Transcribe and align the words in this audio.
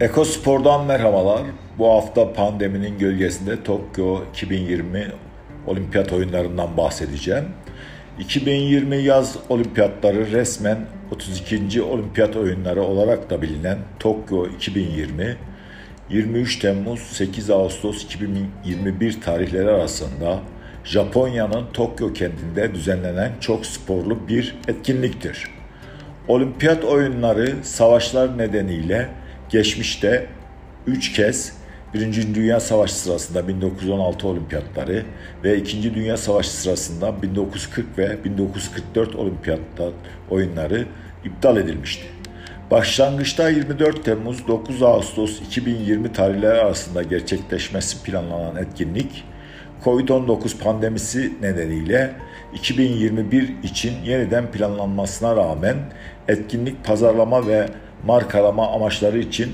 Ekospor'dan 0.00 0.86
merhabalar. 0.86 1.42
Bu 1.78 1.88
hafta 1.88 2.32
pandeminin 2.32 2.98
gölgesinde 2.98 3.62
Tokyo 3.62 4.22
2020 4.30 5.06
olimpiyat 5.66 6.12
oyunlarından 6.12 6.76
bahsedeceğim. 6.76 7.44
2020 8.18 8.96
yaz 8.96 9.36
olimpiyatları 9.48 10.32
resmen 10.32 10.78
32. 11.12 11.82
olimpiyat 11.82 12.36
oyunları 12.36 12.82
olarak 12.82 13.30
da 13.30 13.42
bilinen 13.42 13.78
Tokyo 13.98 14.46
2020 14.46 15.36
23 16.10 16.58
Temmuz 16.58 17.00
8 17.00 17.50
Ağustos 17.50 18.04
2021 18.04 19.20
tarihleri 19.20 19.70
arasında 19.70 20.38
Japonya'nın 20.84 21.66
Tokyo 21.72 22.12
kentinde 22.12 22.74
düzenlenen 22.74 23.32
çok 23.40 23.66
sporlu 23.66 24.28
bir 24.28 24.56
etkinliktir. 24.68 25.48
Olimpiyat 26.28 26.84
oyunları 26.84 27.54
savaşlar 27.62 28.38
nedeniyle 28.38 29.08
geçmişte 29.50 30.26
3 30.86 31.12
kez 31.12 31.52
1. 31.94 32.34
Dünya 32.34 32.60
Savaşı 32.60 32.94
sırasında 32.94 33.48
1916 33.48 34.28
olimpiyatları 34.28 35.04
ve 35.44 35.56
2. 35.56 35.94
Dünya 35.94 36.16
Savaşı 36.16 36.50
sırasında 36.50 37.22
1940 37.22 37.98
ve 37.98 38.24
1944 38.24 39.16
olimpiyatlar 39.16 39.92
oyunları 40.30 40.86
iptal 41.24 41.56
edilmişti. 41.56 42.06
Başlangıçta 42.70 43.48
24 43.48 44.04
Temmuz 44.04 44.48
9 44.48 44.82
Ağustos 44.82 45.40
2020 45.40 46.12
tarihleri 46.12 46.60
arasında 46.60 47.02
gerçekleşmesi 47.02 48.02
planlanan 48.02 48.56
etkinlik 48.56 49.24
Covid-19 49.84 50.58
pandemisi 50.58 51.32
nedeniyle 51.42 52.12
2021 52.54 53.54
için 53.62 53.92
yeniden 54.04 54.50
planlanmasına 54.50 55.36
rağmen 55.36 55.76
etkinlik 56.28 56.84
pazarlama 56.84 57.46
ve 57.46 57.68
markalama 58.06 58.72
amaçları 58.72 59.18
için 59.18 59.52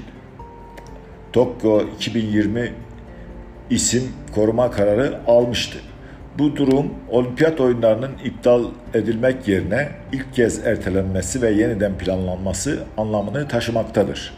Tokyo 1.32 1.82
2020 1.96 2.72
isim 3.70 4.12
koruma 4.34 4.70
kararı 4.70 5.20
almıştı. 5.26 5.78
Bu 6.38 6.56
durum 6.56 6.86
olimpiyat 7.10 7.60
oyunlarının 7.60 8.10
iptal 8.24 8.64
edilmek 8.94 9.48
yerine 9.48 9.88
ilk 10.12 10.34
kez 10.34 10.66
ertelenmesi 10.66 11.42
ve 11.42 11.50
yeniden 11.50 11.98
planlanması 11.98 12.78
anlamını 12.96 13.48
taşımaktadır. 13.48 14.34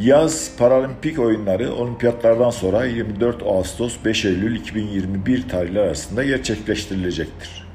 Yaz 0.00 0.50
Paralimpik 0.58 1.18
oyunları 1.18 1.74
olimpiyatlardan 1.74 2.50
sonra 2.50 2.84
24 2.84 3.42
Ağustos 3.42 3.96
5 4.04 4.24
Eylül 4.24 4.56
2021 4.56 5.48
tarihleri 5.48 5.82
arasında 5.82 6.24
gerçekleştirilecektir. 6.24 7.68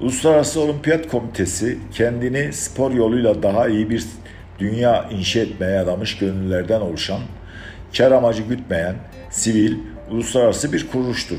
Uluslararası 0.00 0.60
Olimpiyat 0.60 1.08
Komitesi 1.08 1.78
kendini 1.92 2.52
spor 2.52 2.92
yoluyla 2.92 3.42
daha 3.42 3.68
iyi 3.68 3.90
bir 3.90 4.04
dünya 4.58 5.08
inşa 5.10 5.40
etmeye 5.40 5.78
adamış 5.78 6.18
gönüllülerden 6.18 6.80
oluşan, 6.80 7.20
kar 7.96 8.12
amacı 8.12 8.42
gütmeyen, 8.42 8.94
sivil, 9.30 9.76
uluslararası 10.10 10.72
bir 10.72 10.88
kuruluştur. 10.88 11.38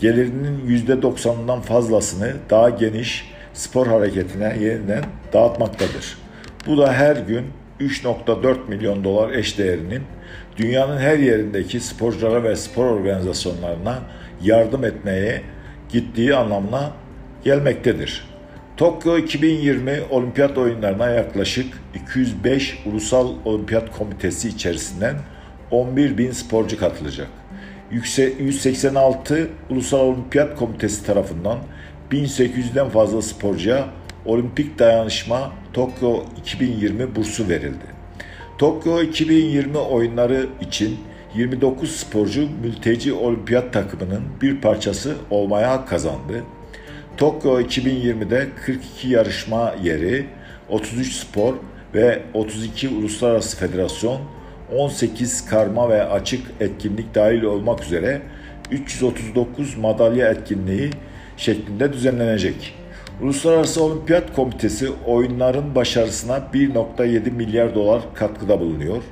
Gelirinin 0.00 0.84
%90'ından 0.86 1.60
fazlasını 1.60 2.32
daha 2.50 2.70
geniş 2.70 3.30
spor 3.54 3.86
hareketine 3.86 4.56
yeniden 4.60 5.04
dağıtmaktadır. 5.32 6.18
Bu 6.66 6.78
da 6.78 6.92
her 6.92 7.16
gün 7.16 7.44
3.4 7.80 8.68
milyon 8.68 9.04
dolar 9.04 9.30
eşdeğerinin 9.30 10.02
dünyanın 10.56 10.98
her 10.98 11.18
yerindeki 11.18 11.80
sporculara 11.80 12.42
ve 12.42 12.56
spor 12.56 12.84
organizasyonlarına 12.84 13.98
yardım 14.42 14.84
etmeye 14.84 15.42
gittiği 15.88 16.34
anlamına 16.34 16.92
gelmektedir. 17.44 18.27
Tokyo 18.78 19.18
2020 19.18 20.00
Olimpiyat 20.10 20.58
Oyunlarına 20.58 21.10
yaklaşık 21.10 21.80
205 21.94 22.78
Ulusal 22.86 23.34
Olimpiyat 23.44 23.98
Komitesi 23.98 24.48
içerisinden 24.48 25.16
11 25.70 26.18
bin 26.18 26.32
sporcu 26.32 26.78
katılacak. 26.78 27.28
186 27.90 29.48
Ulusal 29.70 29.98
Olimpiyat 29.98 30.56
Komitesi 30.56 31.06
tarafından 31.06 31.58
1800'den 32.12 32.88
fazla 32.88 33.22
sporcuya 33.22 33.84
Olimpik 34.26 34.78
Dayanışma 34.78 35.52
Tokyo 35.72 36.24
2020 36.40 37.16
bursu 37.16 37.48
verildi. 37.48 37.86
Tokyo 38.58 39.02
2020 39.02 39.78
oyunları 39.78 40.46
için 40.60 40.98
29 41.34 41.96
sporcu 41.96 42.48
mülteci 42.62 43.12
olimpiyat 43.12 43.72
takımının 43.72 44.22
bir 44.42 44.60
parçası 44.60 45.16
olmaya 45.30 45.70
hak 45.70 45.88
kazandı. 45.88 46.44
Tokyo 47.18 47.60
2020'de 47.60 48.48
42 48.66 49.08
yarışma 49.08 49.74
yeri, 49.82 50.26
33 50.68 51.12
spor 51.12 51.54
ve 51.94 52.22
32 52.34 52.88
uluslararası 52.88 53.56
federasyon, 53.56 54.20
18 54.76 55.46
karma 55.46 55.88
ve 55.88 56.04
açık 56.04 56.46
etkinlik 56.60 57.14
dahil 57.14 57.42
olmak 57.42 57.84
üzere 57.84 58.22
339 58.70 59.76
madalya 59.76 60.28
etkinliği 60.30 60.90
şeklinde 61.36 61.92
düzenlenecek. 61.92 62.74
Uluslararası 63.22 63.84
Olimpiyat 63.84 64.32
Komitesi 64.32 64.88
oyunların 65.06 65.74
başarısına 65.74 66.36
1.7 66.54 67.30
milyar 67.30 67.74
dolar 67.74 68.02
katkıda 68.14 68.60
bulunuyor. 68.60 69.02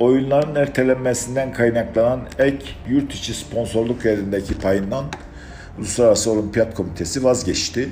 Oyunların 0.00 0.54
ertelenmesinden 0.54 1.52
kaynaklanan 1.52 2.20
ek 2.38 2.64
yurt 2.88 3.14
içi 3.14 3.34
sponsorluk 3.34 4.04
yerindeki 4.04 4.54
payından 4.54 5.04
Uluslararası 5.80 6.30
Olimpiyat 6.30 6.74
Komitesi 6.74 7.24
vazgeçti. 7.24 7.88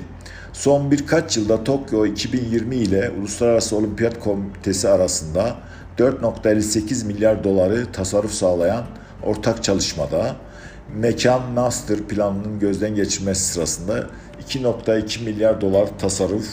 Son 0.53 0.91
birkaç 0.91 1.37
yılda 1.37 1.63
Tokyo 1.63 2.05
2020 2.05 2.75
ile 2.75 3.11
Uluslararası 3.19 3.75
Olimpiyat 3.75 4.19
Komitesi 4.19 4.89
arasında 4.89 5.55
4.58 5.97 7.05
milyar 7.05 7.43
doları 7.43 7.91
tasarruf 7.91 8.31
sağlayan 8.31 8.83
ortak 9.23 9.63
çalışmada 9.63 10.35
mekan 10.95 11.51
master 11.51 11.99
planının 11.99 12.59
gözden 12.59 12.95
geçirmesi 12.95 13.53
sırasında 13.53 14.07
2.2 14.49 15.23
milyar 15.23 15.61
dolar 15.61 15.87
tasarruf 15.99 16.47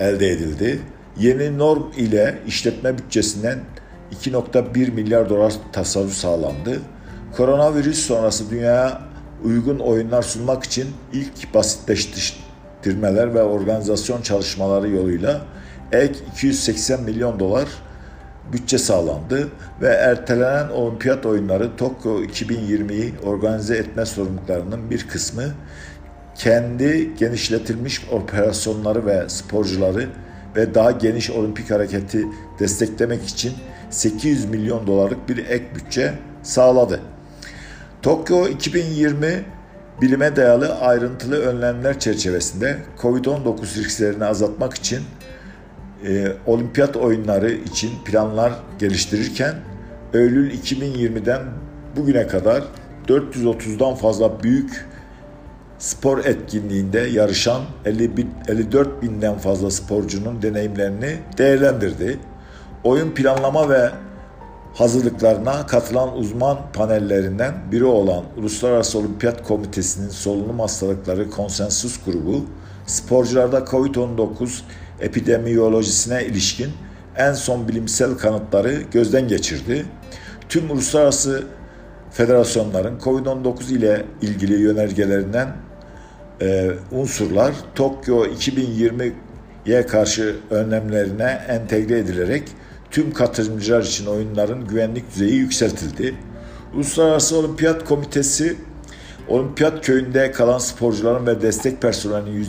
elde 0.00 0.28
edildi. 0.28 0.80
Yeni 1.18 1.58
norm 1.58 1.82
ile 1.96 2.38
işletme 2.46 2.98
bütçesinden 2.98 3.58
2.1 4.24 4.90
milyar 4.90 5.28
dolar 5.28 5.54
tasarruf 5.72 6.12
sağlandı. 6.12 6.80
Koronavirüs 7.36 8.06
sonrası 8.06 8.50
dünyaya 8.50 9.07
uygun 9.44 9.78
oyunlar 9.78 10.22
sunmak 10.22 10.64
için 10.64 10.86
ilk 11.12 11.54
basitleştirmeler 11.54 13.34
ve 13.34 13.42
organizasyon 13.42 14.22
çalışmaları 14.22 14.88
yoluyla 14.88 15.40
ek 15.92 16.14
280 16.32 17.02
milyon 17.02 17.40
dolar 17.40 17.68
bütçe 18.52 18.78
sağlandı 18.78 19.48
ve 19.80 19.88
ertelenen 19.88 20.68
olimpiyat 20.68 21.26
oyunları 21.26 21.76
Tokyo 21.76 22.22
2020'yi 22.22 23.14
organize 23.24 23.76
etme 23.76 24.06
sorumluluklarının 24.06 24.90
bir 24.90 25.08
kısmı 25.08 25.44
kendi 26.34 27.14
genişletilmiş 27.18 28.08
operasyonları 28.12 29.06
ve 29.06 29.28
sporcuları 29.28 30.08
ve 30.56 30.74
daha 30.74 30.90
geniş 30.90 31.30
olimpik 31.30 31.70
hareketi 31.70 32.26
desteklemek 32.58 33.24
için 33.26 33.52
800 33.90 34.44
milyon 34.44 34.86
dolarlık 34.86 35.28
bir 35.28 35.38
ek 35.38 35.64
bütçe 35.74 36.14
sağladı. 36.42 37.00
Tokyo 38.02 38.48
2020 38.48 39.44
bilime 40.02 40.36
dayalı 40.36 40.74
ayrıntılı 40.74 41.36
önlemler 41.40 41.98
çerçevesinde 41.98 42.78
COVID-19 43.02 43.60
risklerini 43.60 44.24
azaltmak 44.24 44.74
için 44.74 45.00
e, 46.06 46.32
olimpiyat 46.46 46.96
oyunları 46.96 47.50
için 47.50 47.90
planlar 48.04 48.52
geliştirirken 48.78 49.54
Eylül 50.14 50.50
2020'den 50.50 51.42
bugüne 51.96 52.26
kadar 52.26 52.64
430'dan 53.08 53.94
fazla 53.94 54.42
büyük 54.42 54.86
spor 55.78 56.18
etkinliğinde 56.18 57.00
yarışan 57.00 57.62
50 57.84 58.16
bin, 58.16 58.30
54 58.48 59.02
binden 59.02 59.38
fazla 59.38 59.70
sporcunun 59.70 60.42
deneyimlerini 60.42 61.16
değerlendirdi. 61.38 62.18
Oyun 62.84 63.10
planlama 63.10 63.68
ve 63.68 63.90
hazırlıklarına 64.74 65.66
katılan 65.66 66.16
uzman 66.16 66.58
panellerinden 66.72 67.54
biri 67.72 67.84
olan 67.84 68.24
Uluslararası 68.36 68.98
Olimpiyat 68.98 69.42
Komitesi'nin 69.42 70.08
solunum 70.08 70.60
hastalıkları 70.60 71.30
konsensus 71.30 72.04
grubu, 72.04 72.44
sporcularda 72.86 73.58
COVID-19 73.58 74.60
epidemiyolojisine 75.00 76.24
ilişkin 76.24 76.68
en 77.16 77.32
son 77.32 77.68
bilimsel 77.68 78.14
kanıtları 78.14 78.82
gözden 78.92 79.28
geçirdi. 79.28 79.86
Tüm 80.48 80.70
uluslararası 80.70 81.44
federasyonların 82.10 82.98
COVID-19 82.98 83.72
ile 83.72 84.04
ilgili 84.22 84.60
yönergelerinden 84.62 85.48
e, 86.42 86.70
unsurlar 86.92 87.52
Tokyo 87.74 88.26
2020'ye 88.26 89.86
karşı 89.86 90.36
önlemlerine 90.50 91.40
entegre 91.48 91.98
edilerek 91.98 92.42
tüm 92.90 93.12
katılımcılar 93.12 93.82
için 93.82 94.06
oyunların 94.06 94.68
güvenlik 94.68 95.14
düzeyi 95.14 95.34
yükseltildi. 95.34 96.14
Uluslararası 96.74 97.36
Olimpiyat 97.36 97.84
Komitesi 97.84 98.56
Olimpiyat 99.28 99.86
köyünde 99.86 100.32
kalan 100.32 100.58
sporcuların 100.58 101.26
ve 101.26 101.42
destek 101.42 101.82
personelinin 101.82 102.44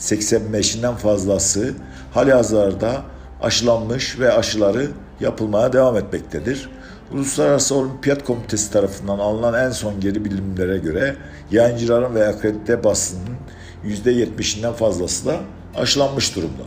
%85'inden 0.00 0.94
fazlası 0.94 1.74
hali 2.14 2.32
hazırda 2.32 3.02
aşılanmış 3.42 4.18
ve 4.18 4.32
aşıları 4.32 4.88
yapılmaya 5.20 5.72
devam 5.72 5.96
etmektedir. 5.96 6.70
Uluslararası 7.12 7.74
Olimpiyat 7.74 8.24
Komitesi 8.24 8.72
tarafından 8.72 9.18
alınan 9.18 9.66
en 9.66 9.70
son 9.70 10.00
geri 10.00 10.24
bildirimlere 10.24 10.78
göre 10.78 11.16
yayıncıların 11.50 12.14
ve 12.14 12.28
akredite 12.28 12.84
basının 12.84 13.36
%70'inden 13.84 14.72
fazlası 14.72 15.26
da 15.26 15.36
aşılanmış 15.76 16.36
durumda. 16.36 16.62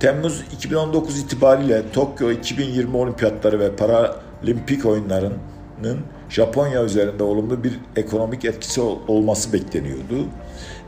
Temmuz 0.00 0.44
2019 0.52 1.18
itibariyle 1.18 1.82
Tokyo 1.92 2.30
2020 2.30 2.96
Olimpiyatları 2.96 3.60
ve 3.60 3.76
Paralimpik 3.76 4.86
oyunlarının 4.86 5.98
Japonya 6.28 6.84
üzerinde 6.84 7.22
olumlu 7.22 7.64
bir 7.64 7.80
ekonomik 7.96 8.44
etkisi 8.44 8.80
olması 8.80 9.52
bekleniyordu. 9.52 10.26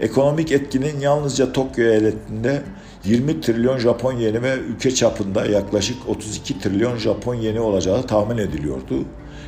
Ekonomik 0.00 0.52
etkinin 0.52 1.00
yalnızca 1.00 1.52
Tokyo 1.52 1.84
eyaletinde 1.84 2.62
20 3.04 3.40
trilyon 3.40 3.78
Japon 3.78 4.12
yeni 4.12 4.42
ve 4.42 4.54
ülke 4.54 4.94
çapında 4.94 5.46
yaklaşık 5.46 6.08
32 6.08 6.60
trilyon 6.60 6.96
Japon 6.96 7.34
yeni 7.34 7.60
olacağı 7.60 8.02
tahmin 8.02 8.38
ediliyordu. 8.38 9.04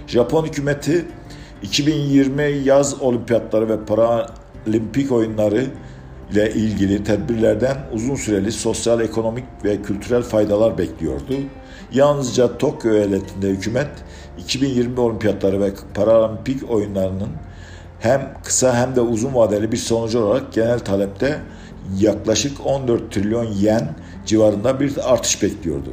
Japon 0.07 0.47
hükümeti 0.47 1.05
2020 1.63 2.43
yaz 2.65 3.03
olimpiyatları 3.03 3.69
ve 3.69 3.85
paralimpik 3.85 5.13
oyunları 5.13 5.67
ile 6.33 6.55
ilgili 6.55 7.05
tedbirlerden 7.05 7.77
uzun 7.93 8.15
süreli 8.15 8.53
sosyal, 8.53 9.01
ekonomik 9.01 9.45
ve 9.65 9.83
kültürel 9.83 10.23
faydalar 10.23 10.79
bekliyordu. 10.79 11.35
Yalnızca 11.93 12.59
Tokyo 12.59 12.93
eyaletinde 12.93 13.49
hükümet 13.49 13.89
2020 14.39 15.01
olimpiyatları 15.01 15.61
ve 15.61 15.73
paralimpik 15.95 16.71
oyunlarının 16.71 17.29
hem 18.01 18.35
kısa 18.45 18.77
hem 18.77 18.97
de 18.97 19.01
uzun 19.01 19.35
vadeli 19.35 19.73
bir 19.73 19.77
sonucu 19.77 20.21
olarak 20.21 20.53
genel 20.53 20.79
talepte 20.79 21.41
yaklaşık 21.99 22.67
14 22.67 23.13
trilyon 23.13 23.45
yen 23.45 23.89
civarında 24.27 24.81
bir 24.81 25.13
artış 25.13 25.43
bekliyordu. 25.43 25.91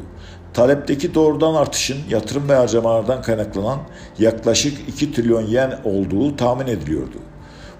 Talepteki 0.54 1.16
doğrudan 1.16 1.54
artışın 1.54 1.98
yatırım 2.10 2.50
ve 2.50 2.56
harcamalardan 2.56 3.22
kaynaklanan 3.22 3.80
yaklaşık 4.20 4.90
2 4.90 5.14
trilyon 5.14 5.42
yen 5.42 5.80
olduğu 5.84 6.36
tahmin 6.36 6.68
ediliyordu. 6.68 7.18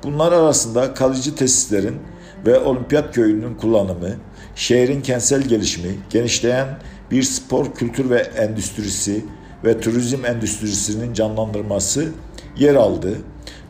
Bunlar 0.04 0.32
arasında 0.32 0.94
kalıcı 0.94 1.36
tesislerin 1.36 1.96
ve 2.46 2.60
olimpiyat 2.60 3.16
köyünün 3.16 3.56
kullanımı, 3.56 4.10
şehrin 4.56 5.02
kentsel 5.02 5.42
gelişimi, 5.42 5.90
genişleyen 6.10 6.68
bir 7.12 7.24
spor 7.24 7.74
kültür 7.74 8.10
ve 8.10 8.18
endüstrisi 8.18 9.26
ve 9.66 9.80
turizm 9.80 10.26
endüstrisinin 10.26 11.14
canlandırması 11.14 12.08
yer 12.58 12.76
aldı. 12.76 13.18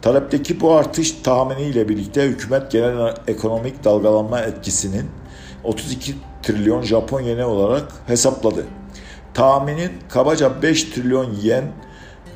Talepteki 0.01 0.61
bu 0.61 0.73
artış 0.73 1.11
tahminiyle 1.11 1.89
birlikte 1.89 2.23
hükümet 2.23 2.71
genel 2.71 3.15
ekonomik 3.27 3.83
dalgalanma 3.83 4.39
etkisinin 4.39 5.05
32 5.63 6.15
trilyon 6.43 6.81
Japon 6.81 7.21
yeni 7.21 7.45
olarak 7.45 7.83
hesapladı. 8.07 8.63
Tahminin 9.33 9.91
kabaca 10.09 10.61
5 10.61 10.83
trilyon 10.83 11.33
yen 11.33 11.63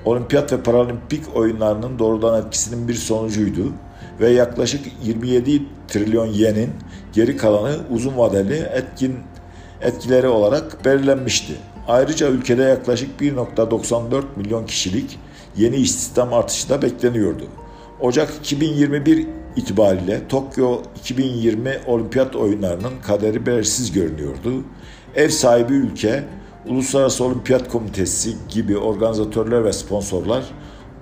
olimpiyat 0.05 0.53
ve 0.53 0.63
paralimpik 0.63 1.35
oyunlarının 1.35 1.99
doğrudan 1.99 2.41
etkisinin 2.41 2.87
bir 2.87 2.93
sonucuydu 2.93 3.73
ve 4.19 4.29
yaklaşık 4.29 4.81
27 5.03 5.61
trilyon 5.87 6.25
yenin 6.25 6.69
geri 7.13 7.37
kalanı 7.37 7.75
uzun 7.89 8.17
vadeli 8.17 8.69
etkin 8.73 9.15
etkileri 9.81 10.27
olarak 10.27 10.85
belirlenmişti. 10.85 11.53
Ayrıca 11.87 12.29
ülkede 12.29 12.63
yaklaşık 12.63 13.21
1.94 13.21 14.23
milyon 14.35 14.65
kişilik 14.65 15.19
yeni 15.57 15.75
istihdam 15.75 16.33
artışı 16.33 16.69
da 16.69 16.81
bekleniyordu. 16.81 17.43
Ocak 17.99 18.33
2021 18.39 19.27
itibariyle 19.55 20.27
Tokyo 20.27 20.81
2020 20.99 21.77
Olimpiyat 21.87 22.35
oyunlarının 22.35 22.93
kaderi 23.07 23.45
belirsiz 23.45 23.91
görünüyordu. 23.91 24.63
Ev 25.15 25.29
sahibi 25.29 25.73
ülke, 25.73 26.23
Uluslararası 26.67 27.23
Olimpiyat 27.23 27.69
Komitesi 27.69 28.33
gibi 28.49 28.77
organizatörler 28.77 29.65
ve 29.65 29.73
sponsorlar 29.73 30.43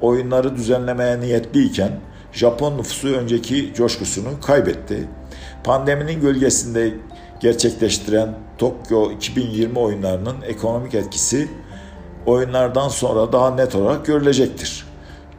oyunları 0.02 0.56
düzenlemeye 0.56 1.20
niyetliyken 1.20 1.92
Japon 2.31 2.78
nüfusu 2.78 3.08
önceki 3.08 3.74
coşkusunu 3.74 4.30
kaybetti. 4.42 5.08
Pandeminin 5.64 6.22
gölgesinde 6.22 6.94
gerçekleştiren 7.40 8.36
Tokyo 8.58 9.12
2020 9.12 9.80
oyunlarının 9.80 10.42
ekonomik 10.42 10.96
etkisi 10.96 11.48
oyunlardan 12.26 12.90
sonra 12.90 13.34
daha 13.34 13.56
net 13.56 13.76
olarak 13.76 14.06
görülecektir. 14.06 14.86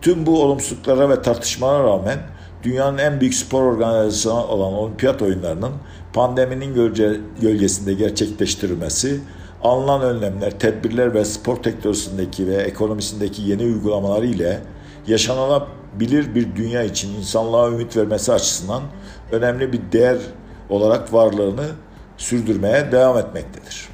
Tüm 0.03 0.27
bu 0.27 0.43
olumsuzluklara 0.43 1.09
ve 1.09 1.23
tartışmalara 1.23 1.85
rağmen 1.85 2.19
dünyanın 2.63 2.99
en 2.99 3.21
büyük 3.21 3.35
spor 3.35 3.63
organizasyonu 3.63 4.45
olan 4.45 4.73
olimpiyat 4.73 5.23
oyunlarının 5.23 5.73
pandeminin 6.13 6.75
gölgesinde 7.41 7.95
gerçekleştirilmesi, 7.95 9.21
alınan 9.63 10.03
önlemler, 10.03 10.59
tedbirler 10.59 11.15
ve 11.15 11.25
spor 11.25 11.57
teknolojisindeki 11.57 12.47
ve 12.47 12.55
ekonomisindeki 12.57 13.43
yeni 13.43 13.63
uygulamaları 13.63 14.27
ile 14.27 14.61
yaşanabilir 15.91 16.35
bir 16.35 16.57
dünya 16.57 16.83
için 16.83 17.15
insanlığa 17.15 17.69
ümit 17.69 17.97
vermesi 17.97 18.33
açısından 18.33 18.83
önemli 19.33 19.73
bir 19.73 19.81
değer 19.93 20.19
olarak 20.69 21.13
varlığını 21.13 21.67
sürdürmeye 22.17 22.93
devam 22.93 23.19
etmektedir. 23.19 23.89